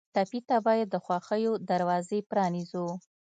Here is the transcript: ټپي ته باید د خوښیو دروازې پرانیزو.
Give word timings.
ټپي 0.13 0.39
ته 0.49 0.57
باید 0.65 0.87
د 0.91 0.95
خوښیو 1.05 1.53
دروازې 1.69 2.19
پرانیزو. 2.29 2.87